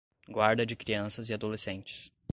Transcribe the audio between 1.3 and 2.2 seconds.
adolescentes